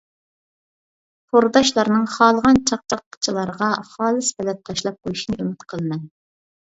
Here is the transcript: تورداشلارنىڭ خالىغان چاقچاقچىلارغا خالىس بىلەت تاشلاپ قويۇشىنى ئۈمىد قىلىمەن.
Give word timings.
تورداشلارنىڭ 1.33 2.07
خالىغان 2.15 2.57
چاقچاقچىلارغا 2.71 3.69
خالىس 3.93 4.33
بىلەت 4.41 4.67
تاشلاپ 4.71 4.99
قويۇشىنى 5.03 5.39
ئۈمىد 5.45 5.69
قىلىمەن. 5.75 6.03